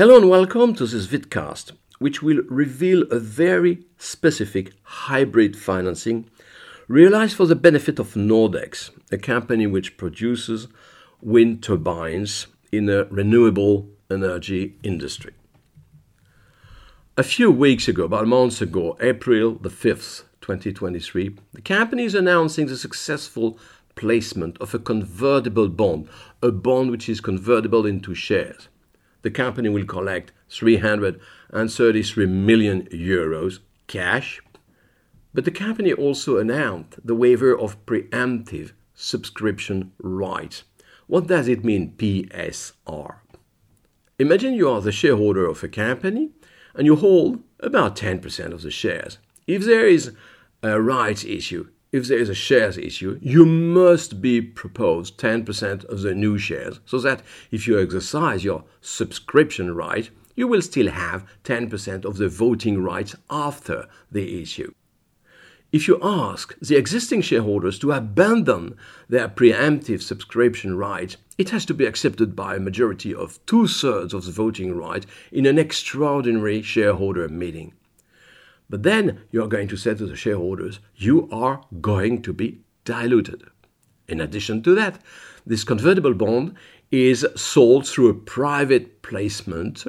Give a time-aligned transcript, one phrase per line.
[0.00, 6.30] Hello and welcome to this vidcast, which will reveal a very specific hybrid financing
[6.88, 10.68] realized for the benefit of Nordex, a company which produces
[11.20, 15.34] wind turbines in the renewable energy industry.
[17.18, 22.14] A few weeks ago, about a month ago, April the 5th, 2023, the company is
[22.14, 23.58] announcing the successful
[23.96, 26.08] placement of a convertible bond,
[26.42, 28.69] a bond which is convertible into shares
[29.22, 34.40] the company will collect 333 million euros cash.
[35.32, 40.64] But the company also announced the waiver of preemptive subscription rights.
[41.06, 43.16] What does it mean, PSR?
[44.18, 46.30] Imagine you are the shareholder of a company
[46.74, 49.18] and you hold about 10% of the shares.
[49.46, 50.12] If there is
[50.62, 56.02] a rights issue, if there is a shares issue, you must be proposed 10% of
[56.02, 61.26] the new shares, so that if you exercise your subscription right, you will still have
[61.44, 64.72] 10% of the voting rights after the issue.
[65.72, 68.76] If you ask the existing shareholders to abandon
[69.08, 74.12] their preemptive subscription right, it has to be accepted by a majority of two thirds
[74.12, 77.72] of the voting right in an extraordinary shareholder meeting.
[78.70, 82.60] But then you are going to say to the shareholders, you are going to be
[82.84, 83.42] diluted.
[84.08, 85.00] In addition to that,
[85.44, 86.54] this convertible bond
[86.90, 89.84] is sold through a private placement.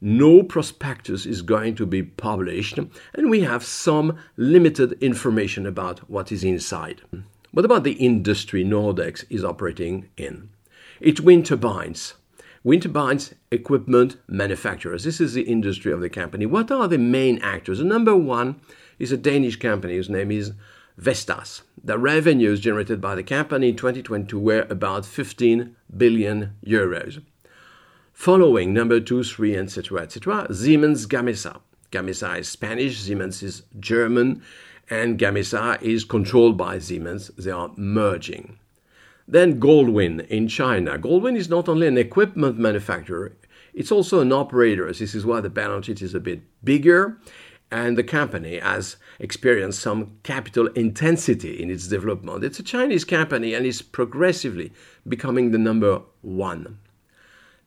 [0.00, 6.30] No prospectus is going to be published, and we have some limited information about what
[6.30, 7.02] is inside.
[7.52, 10.50] What about the industry Nordex is operating in?
[11.00, 12.14] It's wind turbines.
[12.66, 15.04] Wind turbines equipment manufacturers.
[15.04, 16.46] This is the industry of the company.
[16.46, 17.78] What are the main actors?
[17.78, 18.56] The number one
[18.98, 20.50] is a Danish company whose name is
[20.98, 21.62] Vestas.
[21.84, 27.22] The revenues generated by the company in 2022 were about 15 billion euros.
[28.12, 31.60] Following number two, three, etc., etc., Siemens Gamesa.
[31.92, 34.42] Gamesa is Spanish, Siemens is German,
[34.90, 37.28] and Gamesa is controlled by Siemens.
[37.38, 38.58] They are merging.
[39.28, 40.98] Then Goldwind in China.
[40.98, 43.36] Goldwind is not only an equipment manufacturer,
[43.74, 44.86] it's also an operator.
[44.86, 47.18] This is why the balance sheet is a bit bigger,
[47.70, 52.44] and the company has experienced some capital intensity in its development.
[52.44, 54.72] It's a Chinese company and is progressively
[55.08, 56.78] becoming the number one.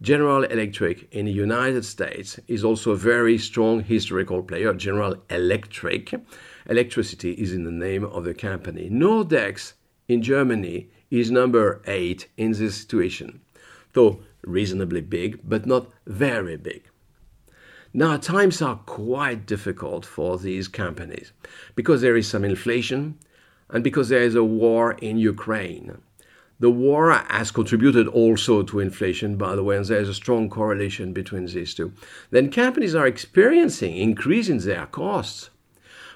[0.01, 4.73] General Electric in the United States is also a very strong historical player.
[4.73, 6.13] General Electric.
[6.69, 8.89] Electricity is in the name of the company.
[8.89, 9.73] Nordex
[10.07, 13.41] in Germany is number eight in this situation,
[13.93, 16.83] though reasonably big, but not very big.
[17.93, 21.31] Now, times are quite difficult for these companies
[21.75, 23.17] because there is some inflation
[23.69, 25.97] and because there is a war in Ukraine.
[26.59, 31.13] The war has contributed also to inflation, by the way, and there's a strong correlation
[31.13, 31.93] between these two.
[32.31, 35.49] Then companies are experiencing increase in their costs,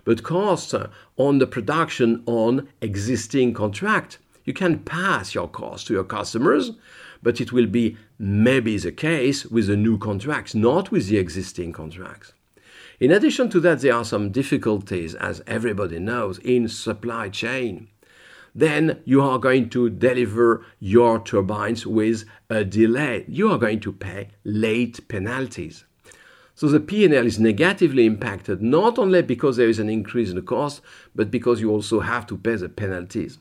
[0.04, 5.94] but costs uh, on the production on existing contract you can pass your cost to
[5.94, 6.72] your customers,
[7.22, 11.72] but it will be maybe the case with the new contracts, not with the existing
[11.72, 12.34] contracts.
[13.00, 17.88] In addition to that, there are some difficulties, as everybody knows, in supply chain.
[18.56, 23.26] Then you are going to deliver your turbines with a delay.
[23.28, 25.86] You are going to pay late penalties.
[26.56, 30.44] So the P&L is negatively impacted not only because there is an increase in the
[30.44, 30.82] cost,
[31.16, 33.40] but because you also have to pay the penalties.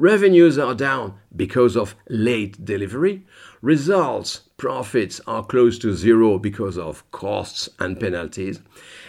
[0.00, 3.26] Revenues are down because of late delivery.
[3.60, 8.60] Results, profits are close to zero because of costs and penalties.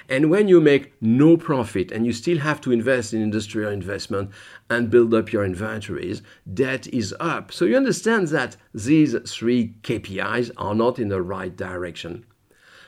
[0.09, 4.31] And when you make no profit and you still have to invest in industrial investment
[4.69, 7.53] and build up your inventories, debt is up.
[7.53, 12.25] So you understand that these three KPIs are not in the right direction.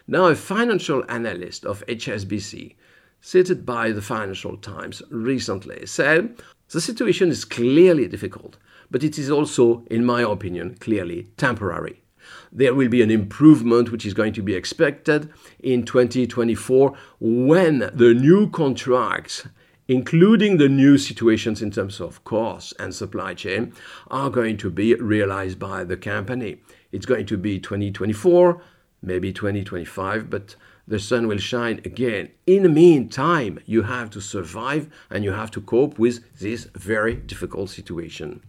[0.07, 2.75] Now, a financial analyst of HSBC,
[3.21, 6.37] cited by the Financial Times recently, said
[6.73, 8.57] the situation is clearly difficult,
[8.91, 12.03] but it is also, in my opinion, clearly temporary.
[12.51, 18.13] There will be an improvement which is going to be expected in 2024 when the
[18.13, 19.47] new contracts,
[19.87, 23.73] including the new situations in terms of costs and supply chain,
[24.09, 26.57] are going to be realized by the company.
[26.91, 28.61] It's going to be 2024,
[29.01, 30.55] maybe 2025, but
[30.87, 32.29] the sun will shine again.
[32.45, 37.15] In the meantime, you have to survive and you have to cope with this very
[37.15, 38.41] difficult situation.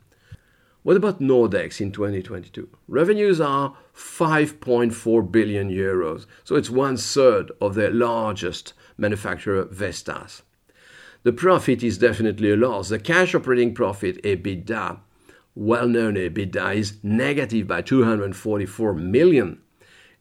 [0.82, 2.68] What about Nordex in 2022?
[2.88, 10.42] Revenues are 5.4 billion euros, so it's one third of the largest manufacturer, Vestas.
[11.22, 12.90] The profit is definitely a loss.
[12.90, 14.98] The cash operating profit, EBITDA,
[15.54, 19.62] well known EBITDA, is negative by 244 million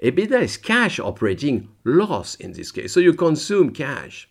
[0.03, 2.91] EBITDA is cash operating loss in this case.
[2.91, 4.27] So you consume cash.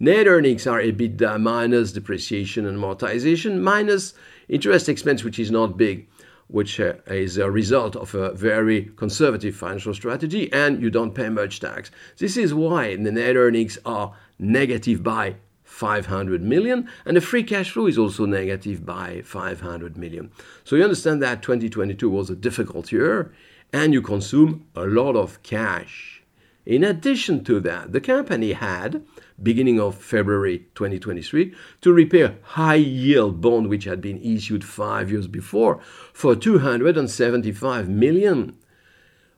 [0.00, 4.14] Net earnings are EBITDA minus depreciation and amortization minus
[4.48, 6.08] interest expense, which is not big,
[6.48, 11.28] which uh, is a result of a very conservative financial strategy, and you don't pay
[11.28, 11.90] much tax.
[12.16, 17.70] This is why the net earnings are negative by 500 million, and the free cash
[17.70, 20.30] flow is also negative by 500 million.
[20.64, 23.30] So you understand that 2022 was a difficult year,
[23.72, 26.22] and you consume a lot of cash.
[26.64, 29.02] In addition to that, the company had,
[29.42, 35.26] beginning of February 2023, to repair high yield bond which had been issued five years
[35.26, 35.80] before
[36.12, 38.56] for 275 million.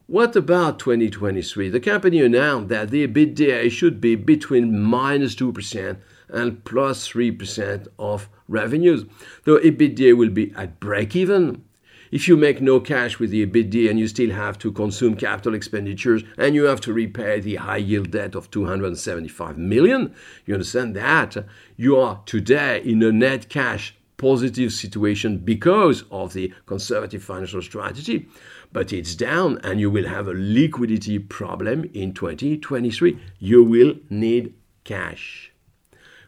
[0.06, 1.70] What about 2023?
[1.70, 5.96] The company announced that the EBITDA should be between minus 2%
[6.28, 9.06] and plus 3% of revenues.
[9.44, 11.64] The EBITDA will be at break even.
[12.10, 15.54] If you make no cash with the EBITDA and you still have to consume capital
[15.54, 20.14] expenditures and you have to repay the high yield debt of 275 million,
[20.46, 21.36] you understand that
[21.76, 28.28] you are today in a net cash positive situation because of the conservative financial strategy,
[28.72, 33.18] but it's down and you will have a liquidity problem in 2023.
[33.38, 34.54] You will need
[34.84, 35.52] cash.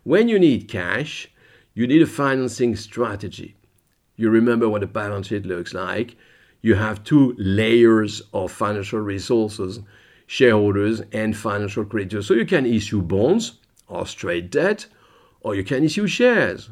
[0.03, 1.31] When you need cash,
[1.75, 3.55] you need a financing strategy.
[4.17, 6.17] You remember what a balance sheet looks like.
[6.63, 9.81] You have two layers of financial resources
[10.27, 12.27] shareholders and financial creditors.
[12.27, 14.87] So you can issue bonds or straight debt,
[15.41, 16.71] or you can issue shares,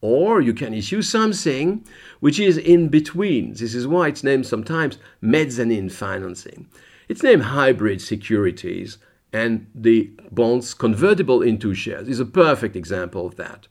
[0.00, 1.84] or you can issue something
[2.20, 3.52] which is in between.
[3.52, 6.68] This is why it's named sometimes mezzanine financing.
[7.08, 8.98] It's named hybrid securities
[9.32, 13.68] and the bonds convertible into shares is a perfect example of that.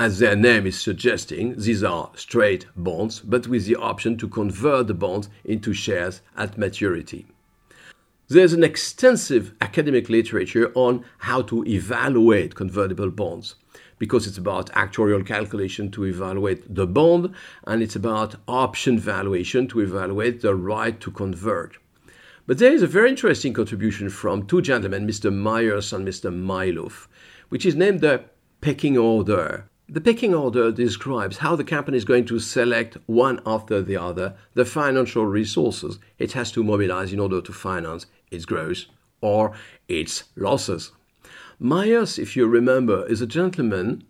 [0.00, 4.86] As their name is suggesting, these are straight bonds, but with the option to convert
[4.86, 7.26] the bonds into shares at maturity.
[8.28, 13.56] There's an extensive academic literature on how to evaluate convertible bonds
[13.98, 17.34] because it's about actuarial calculation to evaluate the bond
[17.66, 21.76] and it's about option valuation to evaluate the right to convert.
[22.46, 25.30] But there is a very interesting contribution from two gentlemen, Mr.
[25.30, 26.32] Myers and Mr.
[26.32, 27.06] Majluf,
[27.50, 28.24] which is named the
[28.62, 29.66] pecking order.
[29.92, 34.36] The pecking order describes how the company is going to select one after the other
[34.54, 38.84] the financial resources it has to mobilize in order to finance its growth
[39.20, 39.52] or
[39.88, 40.92] its losses.
[41.58, 44.04] Myers, if you remember, is a gentleman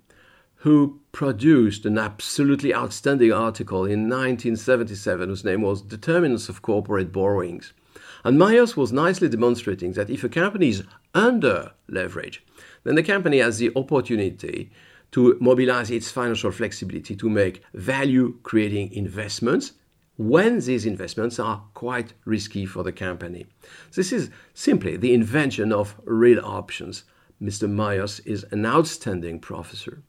[0.56, 7.72] who produced an absolutely outstanding article in 1977 whose name was Determinants of Corporate Borrowings.
[8.22, 10.84] And Myers was nicely demonstrating that if a company is
[11.14, 12.44] under leverage,
[12.84, 14.70] then the company has the opportunity
[15.12, 19.72] to mobilize its financial flexibility to make value creating investments
[20.16, 23.46] when these investments are quite risky for the company.
[23.94, 27.04] This is simply the invention of real options.
[27.42, 27.70] Mr.
[27.70, 30.02] Myers is an outstanding professor.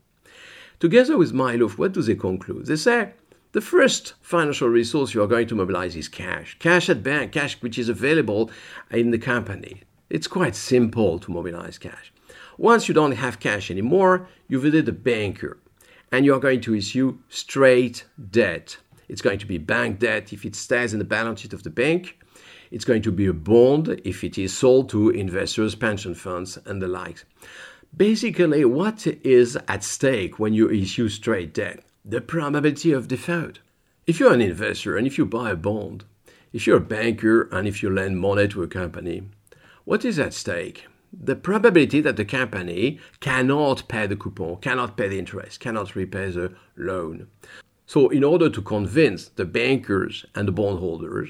[0.82, 2.66] Together with Majluf, what do they conclude?
[2.66, 3.14] They say
[3.54, 6.58] the first financial resource you are going to mobilize is cash.
[6.60, 8.52] Cash at bank, cash which is available
[8.90, 9.84] in the company.
[10.10, 12.12] It's quite simple to mobilize cash.
[12.62, 15.58] Once you don't have cash anymore, you visit a banker
[16.12, 18.78] and you are going to issue straight debt.
[19.10, 21.72] It's going to be bank debt if it stays in the balance sheet of the
[21.72, 22.20] bank.
[22.70, 26.80] It's going to be a bond if it is sold to investors, pension funds, and
[26.80, 27.26] the likes.
[27.98, 31.84] Basically, what is at stake when you issue straight debt?
[32.06, 33.60] the probability of default.
[34.06, 36.04] If you're an investor and if you buy a bond,
[36.54, 39.24] if you're a banker and if you lend money to a company,
[39.86, 40.88] what is at stake?
[41.14, 46.32] The probability that the company cannot pay the coupon, cannot pay the interest, cannot repay
[46.32, 47.28] the loan.
[47.86, 51.30] So, in order to convince the bankers and the bondholders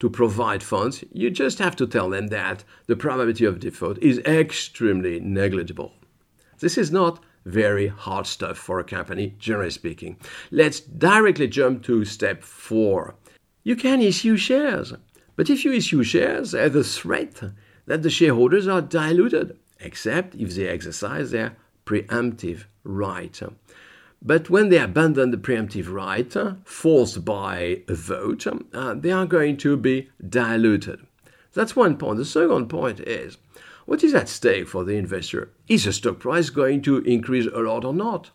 [0.00, 4.18] to provide funds, you just have to tell them that the probability of default is
[4.18, 5.94] extremely negligible.
[6.58, 10.18] This is not very hard stuff for a company, generally speaking.
[10.50, 13.14] Let's directly jump to step four.
[13.62, 14.92] You can issue shares,
[15.36, 17.42] but if you issue shares, the threat
[17.86, 23.40] that the shareholders are diluted, except if they exercise their preemptive right.
[24.22, 29.58] But when they abandon the preemptive right, forced by a vote, uh, they are going
[29.58, 31.00] to be diluted.
[31.52, 32.18] That's one point.
[32.18, 33.36] The second point is
[33.86, 35.50] what is at stake for the investor?
[35.68, 38.30] Is the stock price going to increase a lot or not?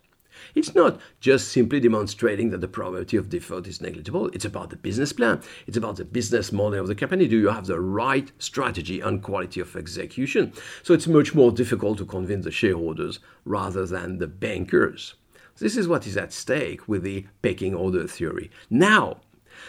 [0.56, 4.28] It's not just simply demonstrating that the probability of default is negligible.
[4.28, 5.42] It's about the business plan.
[5.68, 7.28] It's about the business model of the company.
[7.28, 10.54] Do you have the right strategy and quality of execution?
[10.84, 15.16] So it's much more difficult to convince the shareholders rather than the bankers.
[15.58, 18.50] This is what is at stake with the pecking order theory.
[18.70, 19.18] Now,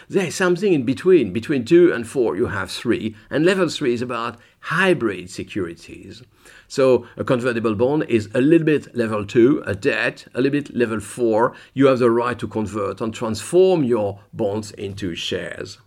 [0.09, 1.33] There is something in between.
[1.33, 3.15] Between 2 and 4, you have 3.
[3.29, 6.23] And level 3 is about hybrid securities.
[6.71, 10.73] So a convertible bond is a little bit level 2, a debt, a little bit
[10.73, 11.53] level 4.
[11.73, 15.79] You have the right to convert and transform your bonds into shares.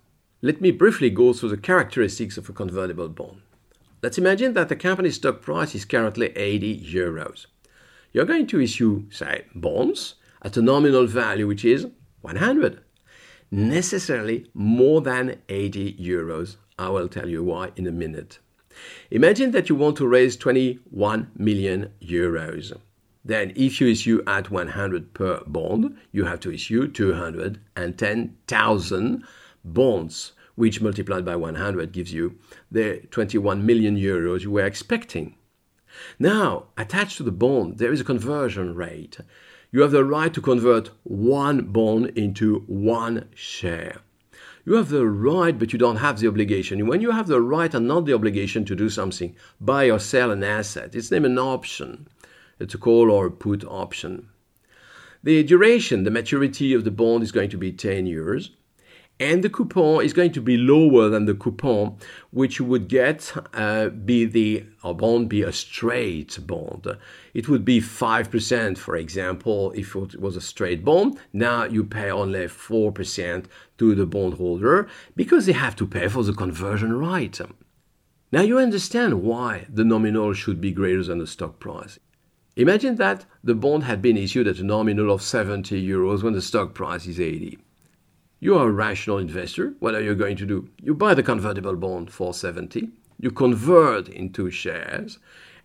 [0.42, 3.40] Let me briefly go through the characteristics of a convertible bond.
[4.02, 7.46] Let's imagine that the company's stock price is currently 80 euros.
[8.12, 11.86] You're going to issue, say, bonds at a nominal value which is
[12.20, 12.82] 100.
[13.50, 16.56] Necessarily more than 80 euros.
[16.78, 18.38] I will tell you why in a minute.
[19.10, 22.72] Imagine that you want to raise 21 million euros.
[23.24, 29.24] Then, if you issue at 100 per bond, you have to issue 210,000
[29.64, 32.36] bonds, which multiplied by 100 gives you
[32.70, 35.36] the 21 million euros you were expecting.
[36.18, 39.18] Now, attached to the bond, there is a conversion rate.
[39.70, 44.00] You have the right to convert one bond into one share.
[44.66, 46.86] You have the right, but you don't have the obligation.
[46.86, 50.30] When you have the right and not the obligation to do something, buy or sell
[50.30, 52.08] an asset, it's named an option.
[52.58, 54.28] It's a call or a put option.
[55.22, 58.50] The duration, the maturity of the bond is going to be 10 years
[59.20, 61.96] and the coupon is going to be lower than the coupon
[62.32, 66.86] which you would get uh, be the a bond be a straight bond.
[67.32, 71.18] It would be 5% for example if it was a straight bond.
[71.32, 73.44] Now you pay only 4%
[73.78, 77.40] to the bondholder because they have to pay for the conversion right.
[78.32, 82.00] Now you understand why the nominal should be greater than the stock price.
[82.56, 86.42] Imagine that the bond had been issued at a nominal of 70 euros when the
[86.42, 87.58] stock price is 80
[88.44, 89.72] you are a rational investor.
[89.78, 90.68] What are you going to do?
[90.82, 95.18] You buy the convertible bond for 70, you convert into shares,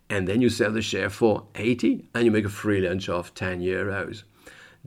[0.09, 3.33] and then you sell the share for 80 and you make a free lunch of
[3.35, 4.23] 10 euros.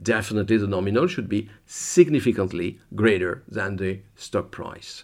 [0.01, 5.03] Definitely the nominal should be significantly greater than the stock price.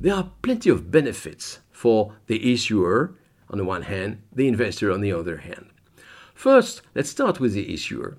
[0.00, 3.18] There are plenty of benefits for the issuer
[3.50, 5.66] on the one hand, the investor on the other hand.
[6.32, 8.16] First, let's start with the issuer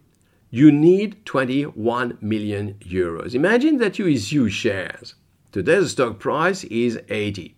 [0.49, 3.33] you need 21 million euros.
[3.33, 5.15] Imagine that you issue shares.
[5.51, 7.55] Today the stock price is 80.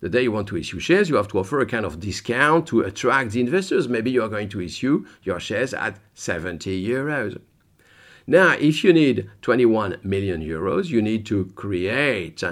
[0.00, 2.66] The day you want to issue shares, you have to offer a kind of discount
[2.66, 3.88] to attract the investors.
[3.88, 7.40] Maybe you are going to issue your shares at 70 euros.
[8.26, 12.42] Now, if you need 21 million euros, you need to create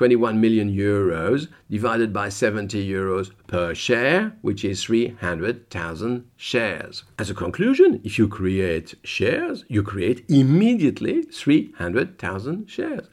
[0.00, 7.04] 21 million euros divided by 70 euros per share, which is 300,000 shares.
[7.18, 13.08] As a conclusion, if you create shares, you create immediately 300,000 shares.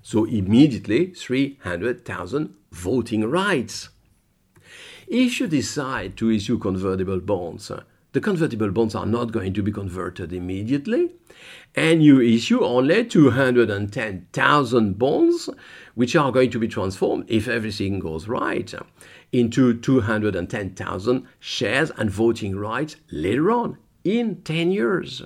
[0.00, 3.88] So immediately 300,000 voting rights.
[5.08, 7.72] If you decide to issue convertible bonds,
[8.12, 11.10] the convertible bonds are not going to be converted immediately,
[11.74, 15.50] and you issue only 210,000 bonds,
[15.94, 18.72] which are going to be transformed, if everything goes right,
[19.32, 25.22] into 210,000 shares and voting rights later on in 10 years.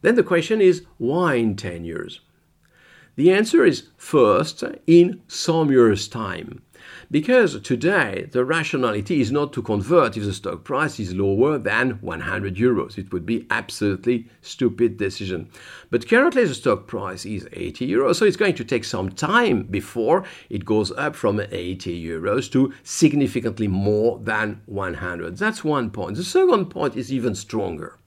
[0.00, 2.20] Then the question is why in 10 years?
[3.14, 6.62] The answer is first, in some years' time.
[7.12, 11.98] Because today the rationality is not to convert if the stock price is lower than
[12.00, 12.96] 100 euros.
[12.96, 15.50] It would be absolutely stupid decision.
[15.90, 19.64] But currently the stock price is 80 euros, so it's going to take some time
[19.64, 25.36] before it goes up from 80 euros to significantly more than 100.
[25.36, 26.16] That's one point.
[26.16, 27.98] The second point is even stronger.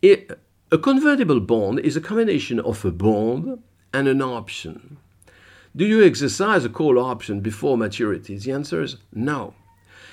[0.00, 0.40] It,
[0.72, 4.96] a convertible bond is a combination of a bond and an option.
[5.76, 8.38] Do you exercise a call option before maturity?
[8.38, 9.52] The answer is no.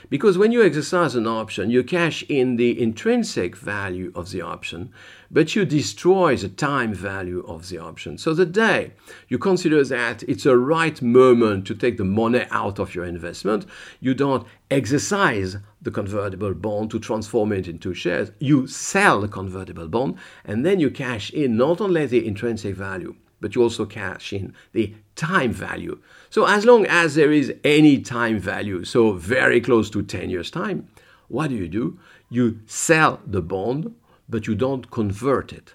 [0.10, 4.91] Because when you exercise an option, you cash in the intrinsic value of the option,
[5.32, 8.17] but you destroy the time value of the option.
[8.17, 8.91] So the day
[9.29, 13.65] you consider that it's a right moment to take the money out of your investment,
[14.01, 18.32] you don't exercise the convertible bond to transform it into shares.
[18.39, 23.15] You sell the convertible bond and then you cash in not only the intrinsic value,
[23.39, 26.00] but you also cash in the time value.
[26.29, 30.51] So as long as there is any time value, so very close to 10 years'
[30.51, 30.88] time,
[31.27, 32.00] what do you do?
[32.29, 33.93] You sell the bond,
[34.27, 35.74] but you don't convert it.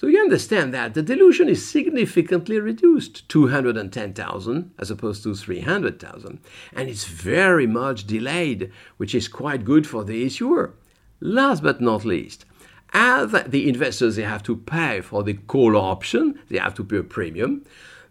[0.00, 6.40] So you understand that the dilution is significantly reduced, 210,000 as opposed to 300,000.
[6.72, 10.72] And it's very much delayed, which is quite good for the issuer.
[11.20, 12.46] Last but not least,
[12.94, 16.96] as the investors they have to pay for the call option, they have to pay
[16.96, 17.62] a premium.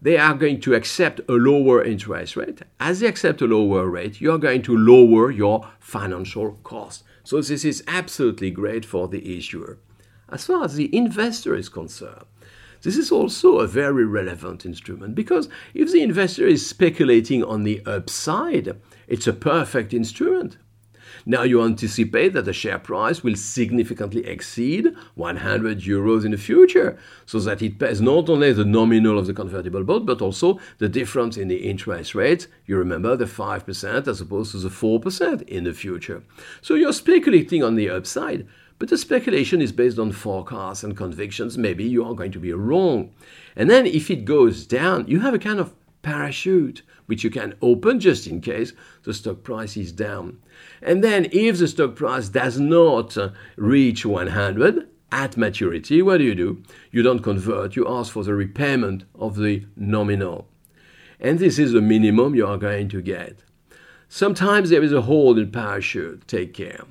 [0.02, 2.62] They are going to accept a lower interest rate.
[2.80, 7.04] As they accept a lower rate, you are going to lower your financial cost.
[7.24, 9.78] So this is absolutely great for the issuer.
[10.30, 12.26] As far as the investor is concerned,
[12.82, 17.82] This is also a very relevant instrument because if the investor is speculating on the
[17.86, 20.58] upside, it's a perfect instrument.
[21.30, 26.98] Now you anticipate that the share price will significantly exceed 100 euros in the future,
[27.28, 30.90] so that it pays not only the nominal of the convertible bond, but also the
[30.90, 32.48] difference in the interest rate.
[32.66, 36.24] You remember the 5% as opposed to the 4% in the future.
[36.64, 38.48] So you're speculating on the upside,
[38.80, 41.60] but the speculation is based on forecasts and convictions.
[41.60, 43.12] Maybe you are going to be wrong.
[43.56, 47.56] And then if it goes down, you have a kind of parachute which you can
[47.60, 50.38] open just in case the stock price is down.
[50.80, 56.24] And then if the stock price does not uh, reach 100 at maturity, what do
[56.24, 56.62] you do?
[56.92, 60.48] You don't convert, you ask for the repayment of the nominal.
[61.20, 63.40] And this is the minimum you are going to get.
[64.08, 66.84] Sometimes there is a hole in parachute, take care.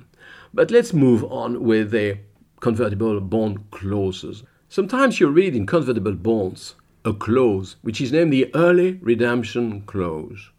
[0.53, 2.17] But let's move on with the
[2.59, 4.43] convertible bond clauses.
[4.67, 10.49] Sometimes you read in convertible bonds a clause which is named the early redemption clause.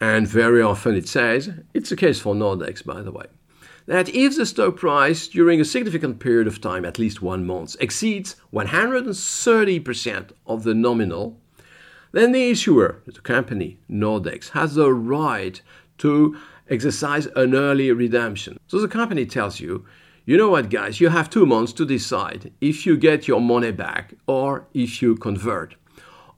[0.00, 3.26] And very often it says, it's the case for Nordex, by the way,
[3.86, 7.74] that if the stock price during a significant period of time, at least one month,
[7.80, 11.40] exceeds 130% of the nominal,
[12.12, 15.60] then the issuer, the company, Nordex, has the right
[15.98, 16.36] to
[16.70, 18.58] exercise an early redemption.
[18.66, 19.84] So the company tells you,
[20.28, 23.72] you know what, guys, you have two months to decide if you get your money
[23.72, 25.74] back or if you convert.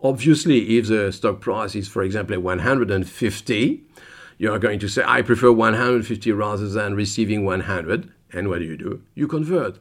[0.01, 3.83] Obviously, if the stock price is, for example, 150,
[4.39, 8.13] you are going to say, I prefer 150 rather than receiving 100.
[8.33, 9.03] And what do you do?
[9.17, 9.81] You convert.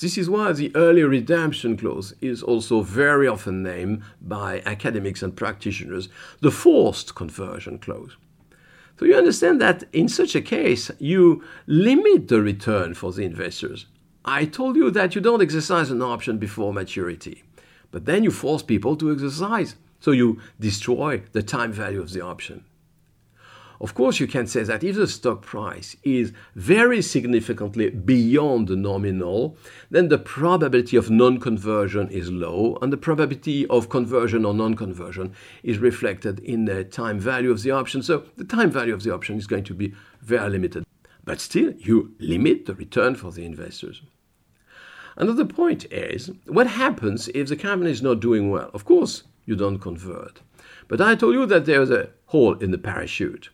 [0.00, 5.34] This is why the early redemption clause is also very often named by academics and
[5.34, 6.08] practitioners
[6.40, 8.16] the forced conversion clause.
[8.98, 13.86] So you understand that in such a case, you limit the return for the investors.
[14.24, 17.44] I told you that you don't exercise an option before maturity,
[17.92, 19.76] but then you force people to exercise.
[20.00, 22.64] So you destroy the time value of the option.
[23.80, 28.74] Of course, you can say that if the stock price is very significantly beyond the
[28.74, 29.56] nominal,
[29.88, 34.74] then the probability of non conversion is low, and the probability of conversion or non
[34.74, 38.02] conversion is reflected in the time value of the option.
[38.02, 40.84] So the time value of the option is going to be very limited.
[41.24, 44.02] But still, you limit the return for the investors.
[45.16, 48.70] Another point is what happens if the company is not doing well?
[48.74, 50.40] Of course, you don't convert.
[50.88, 53.50] But I told you that there's a hole in the parachute.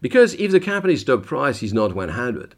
[0.00, 2.54] Because if the company's stock price is not 100,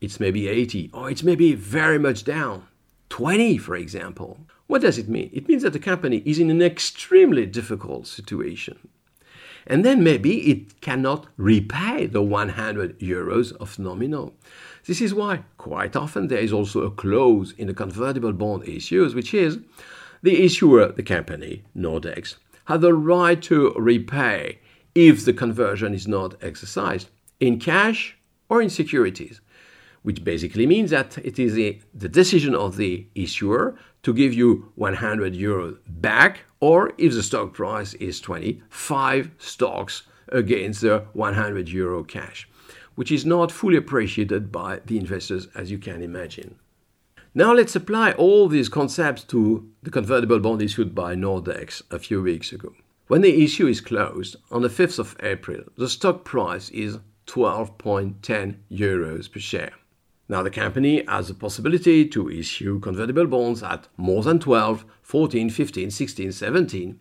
[0.00, 2.66] it's maybe 80, or it's maybe very much down,
[3.10, 4.38] 20, for example.
[4.66, 5.30] What does it mean?
[5.32, 8.88] It means that the company is in an extremely difficult situation.
[9.66, 14.34] And then maybe it cannot repay the 100 euros of nominal.
[14.86, 19.14] This is why quite often there is also a clause in the convertible bond issues,
[19.14, 19.58] which is
[20.22, 24.60] the issuer, the company, Nordex, has the right to repay
[25.08, 27.08] if the conversion is not exercised
[27.40, 28.18] in cash
[28.50, 29.40] or in securities,
[30.02, 34.70] which basically means that it is a, the decision of the issuer to give you
[34.74, 41.70] 100 euros back, or if the stock price is 20, five stocks against the 100
[41.70, 42.46] euro cash,
[42.94, 46.56] which is not fully appreciated by the investors, as you can imagine.
[47.34, 52.20] Now let's apply all these concepts to the convertible bond issued by Nordex a few
[52.20, 52.74] weeks ago.
[53.10, 58.54] When the issue is closed on the 5th of April, the stock price is 12.10
[58.70, 59.72] euros per share.
[60.28, 65.50] Now, the company has the possibility to issue convertible bonds at more than 12, 14,
[65.50, 67.00] 15, 16, 17.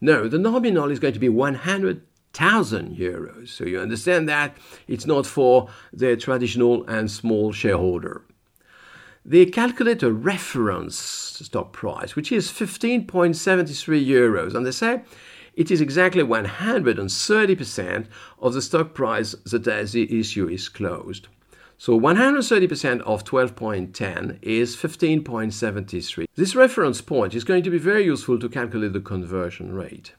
[0.00, 3.48] No, the nominal is going to be 100,000 euros.
[3.48, 8.22] So you understand that it's not for the traditional and small shareholder.
[9.24, 15.02] They calculate a reference stock price, which is 15.73 euros, and they say
[15.60, 18.06] it is exactly 130%
[18.38, 21.28] of the stock price the day the issue is closed.
[21.76, 26.24] So 130% of 12.10 is 15.73.
[26.34, 30.14] This reference point is going to be very useful to calculate the conversion rate.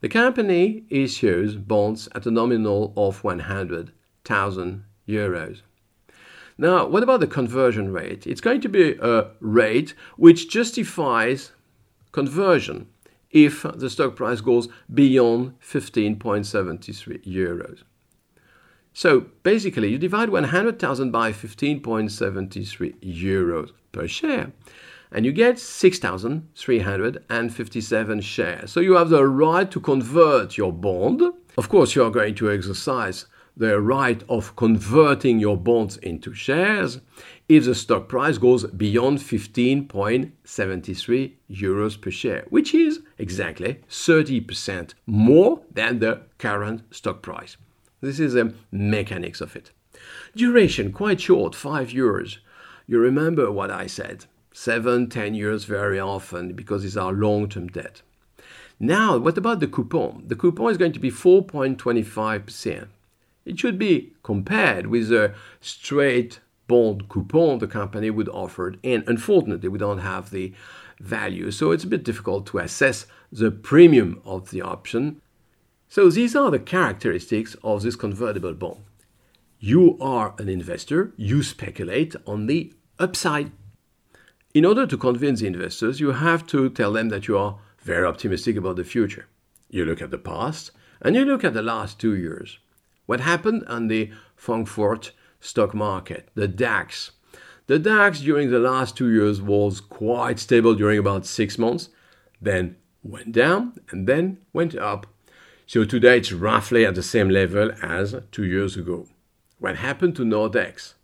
[0.00, 5.60] The company issues bonds at a nominal of 100,000 euros.
[6.56, 8.26] Now, what about the conversion rate?
[8.26, 11.52] It's going to be a rate which justifies
[12.12, 12.88] conversion
[13.30, 17.82] if the stock price goes beyond 15.73 euros.
[18.92, 24.52] So basically, you divide 100,000 by 15.73 euros per share,
[25.12, 28.70] and you get 6,357 shares.
[28.72, 31.22] So you have the right to convert your bond.
[31.56, 37.00] Of course, you are going to exercise the right of converting your bonds into shares
[37.48, 45.62] if the stock price goes beyond 15.73 euros per share, which is exactly 30% more
[45.72, 47.56] than the current stock price.
[48.00, 49.70] This is the mechanics of it.
[50.36, 52.38] Duration quite short, 5 years.
[52.86, 54.26] You remember what I said.
[54.52, 58.02] 7, 10 years very often because these are long-term debt.
[58.80, 60.24] Now, what about the coupon?
[60.26, 62.88] The coupon is going to be 4.25%.
[63.44, 69.68] It should be compared with a straight bond coupon the company would offer, and unfortunately,
[69.68, 70.54] we don't have the
[71.00, 75.20] value, so it's a bit difficult to assess the premium of the option.
[75.88, 78.84] So, these are the characteristics of this convertible bond.
[79.58, 83.50] You are an investor, you speculate on the upside.
[84.54, 88.06] In order to convince the investors, you have to tell them that you are very
[88.06, 89.26] optimistic about the future.
[89.70, 92.58] You look at the past and you look at the last two years.
[93.06, 97.12] What happened on the Frankfurt stock market, the DAX?
[97.66, 101.90] The DAX during the last two years was quite stable during about six months,
[102.40, 105.06] then went down and then went up.
[105.66, 109.06] So today it's roughly at the same level as two years ago.
[109.58, 110.94] What happened to Nordex?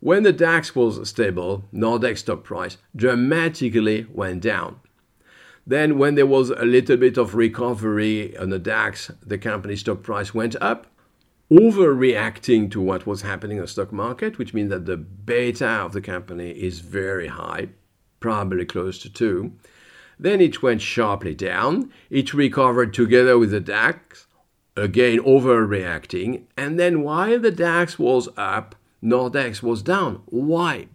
[0.00, 4.80] When the DAX was stable, Nordex stock price dramatically went down.
[5.66, 10.02] Then, when there was a little bit of recovery on the DAX, the company stock
[10.02, 10.86] price went up,
[11.50, 15.92] overreacting to what was happening in the stock market, which means that the beta of
[15.92, 17.68] the company is very high,
[18.20, 19.52] probably close to 2.
[20.18, 21.92] Then it went sharply down.
[22.08, 24.26] It recovered together with the DAX,
[24.76, 26.44] again overreacting.
[26.56, 30.22] And then while the DAX was up, Nordex was down.
[30.26, 30.88] Why?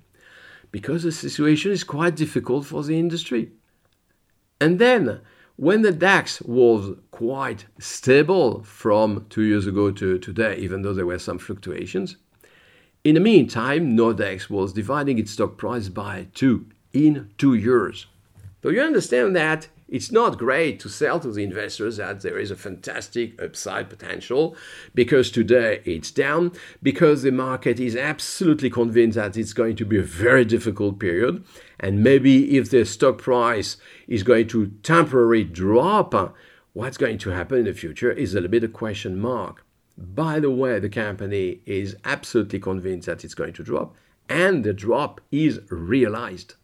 [0.71, 3.51] Because the situation is quite difficult for the industry.
[4.59, 5.21] And then,
[5.59, 11.05] when the DAX was quite stable from two years ago to today, even though there
[11.05, 12.15] were some fluctuations,
[13.03, 18.05] in the meantime, Nordex was dividing its stock price by two in two years.
[18.63, 22.51] So you understand that it's not great to sell to the investors that there is
[22.51, 24.55] a fantastic upside potential
[24.93, 26.51] because today it's down,
[26.83, 31.43] because the market is absolutely convinced that it's going to be a very difficult period.
[31.79, 36.29] And maybe if the stock price is going to temporarily drop, uh,
[36.73, 39.65] what's going to happen in the future is a little bit a question mark.
[39.97, 43.95] By the way, the company is absolutely convinced that it's going to drop,
[44.29, 46.55] and the drop is realized.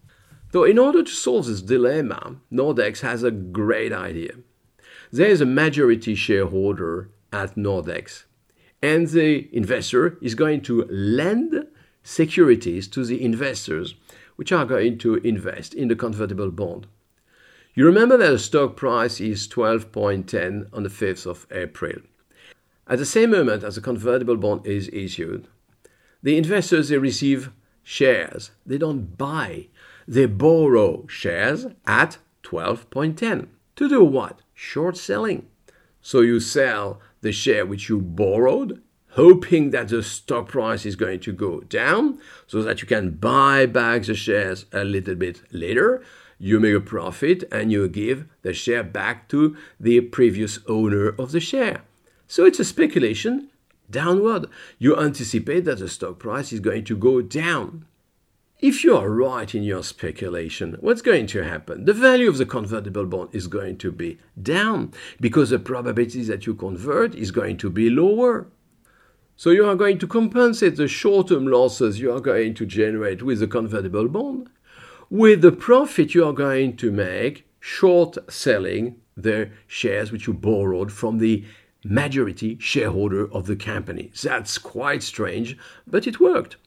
[0.56, 4.36] So, in order to solve this dilemma, Nordex has a great idea.
[5.12, 8.24] There is a majority shareholder at Nordex,
[8.82, 11.68] and the investor is going to lend
[12.04, 13.96] securities to the investors,
[14.38, 16.88] which are going to invest in the convertible bond.
[17.74, 21.98] You remember that the stock price is 12.10 on the 5th of April.
[22.88, 25.50] At the same moment as the convertible bond is issued,
[26.24, 27.52] the investors they receive
[27.84, 28.52] shares.
[28.65, 29.68] They don't buy
[30.08, 33.48] they borrow shares at 12.10.
[33.76, 34.39] To do what?
[34.54, 35.48] Short selling.
[36.02, 41.20] So you sell the share which you borrowed, hoping that the stock price is going
[41.22, 46.04] to go down so that you can buy back the shares a little bit later.
[46.38, 51.32] You make a profit and you give the share back to the previous owner of
[51.32, 51.82] the share.
[52.28, 53.50] So it's a speculation
[53.89, 54.48] downward.
[54.78, 57.86] You anticipate that the stock price is going to go down.
[58.67, 61.86] If you are right in your speculation, what's going to happen?
[61.86, 66.47] The value of the convertible bond is going to be down because the probability that
[66.47, 68.47] you convert is going to be lower.
[69.36, 73.39] So you are going to compensate the short-term losses you are going to generate with
[73.39, 74.49] the convertible bond
[75.12, 80.91] with the profit you are going to make short selling the shares which you borrowed
[80.91, 81.45] from the
[81.84, 84.12] majority shareholder of the company.
[84.23, 86.58] That's quite strange, but it worked.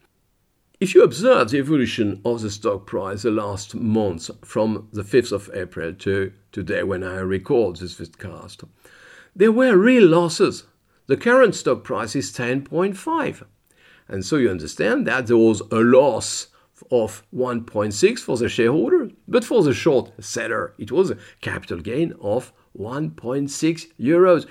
[0.80, 5.32] If you observe the evolution of the stock price the last months from the 5th
[5.32, 8.62] of April to today when I record this vidcast,
[9.34, 10.68] there were real losses.
[11.08, 13.44] The current stock price is 10.5.
[14.06, 16.46] And so you understand that there was a loss
[16.92, 22.14] of 1.6 for the shareholder, but for the short seller, it was a capital gain
[22.20, 24.46] of 1.6 euros.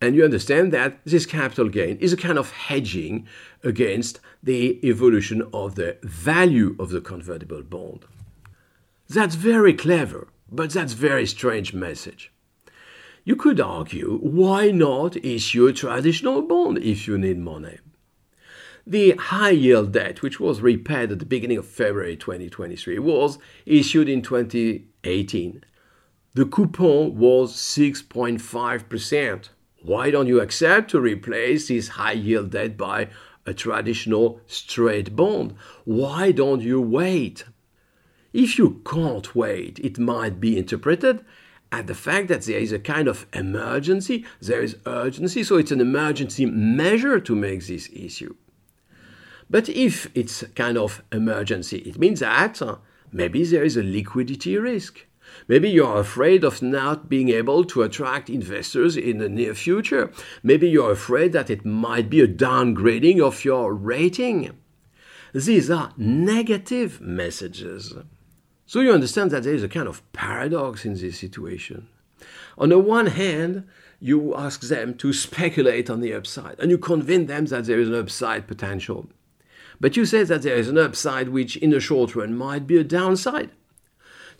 [0.00, 3.26] And you understand that this capital gain is a kind of hedging
[3.64, 8.04] against the evolution of the value of the convertible bond.
[9.08, 12.30] That's very clever, but that's very strange message.
[13.24, 17.78] You could argue, why not issue a traditional bond if you need money?
[18.86, 24.08] The high yield debt, which was repaid at the beginning of February 2023, was issued
[24.08, 25.64] in 2018.
[26.34, 29.48] The coupon was 6.5%.
[29.82, 33.08] Why don't you accept to replace this high yield debt by
[33.46, 35.54] a traditional straight bond?
[35.84, 37.44] Why don't you wait?
[38.32, 41.24] If you can't wait, it might be interpreted
[41.70, 45.70] at the fact that there is a kind of emergency, there is urgency, so it's
[45.70, 48.34] an emergency measure to make this issue.
[49.50, 52.76] But if it's kind of emergency, it means that uh,
[53.12, 55.06] maybe there is a liquidity risk.
[55.46, 60.12] Maybe you're afraid of not being able to attract investors in the near future.
[60.42, 64.56] Maybe you're afraid that it might be a downgrading of your rating.
[65.32, 67.94] These are negative messages.
[68.66, 71.88] So you understand that there is a kind of paradox in this situation.
[72.58, 73.66] On the one hand,
[74.00, 77.88] you ask them to speculate on the upside and you convince them that there is
[77.88, 79.08] an upside potential.
[79.80, 82.78] But you say that there is an upside which in the short run might be
[82.78, 83.50] a downside.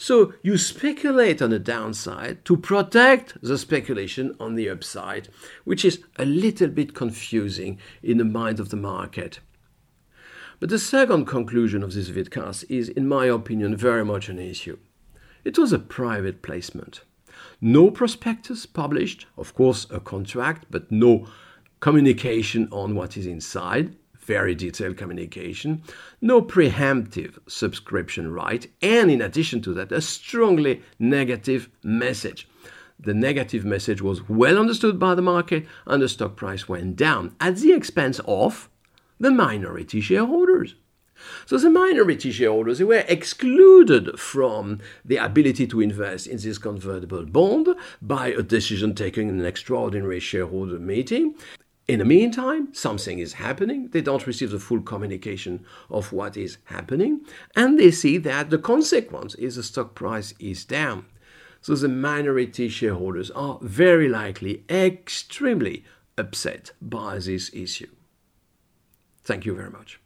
[0.00, 5.28] So you speculate on the downside to protect the speculation on the upside,
[5.64, 9.40] which is a little bit confusing in the mind of the market.
[10.60, 14.78] But the second conclusion of this vidcast is, in my opinion, very much an issue.
[15.44, 17.00] It was a private placement.
[17.60, 21.26] No prospectus published, of course, a contract, but no
[21.80, 23.96] communication on what is inside,
[24.28, 25.82] very detailed communication,
[26.20, 32.46] no preemptive subscription right, and in addition to that, a strongly negative message.
[33.00, 37.36] The negative message was well understood by the market, and the stock price went down
[37.40, 38.68] at the expense of
[39.18, 40.74] the minority shareholders.
[41.46, 47.68] So the minority shareholders were excluded from the ability to invest in this convertible bond
[48.02, 51.34] by a decision taken in an extraordinary shareholder meeting.
[51.88, 53.88] In the meantime, something is happening.
[53.88, 57.22] They don't receive the full communication of what is happening,
[57.56, 61.06] and they see that the consequence is the stock price is down.
[61.62, 65.84] So the minority shareholders are very likely extremely
[66.18, 67.90] upset by this issue.
[69.22, 69.98] Thank you very much.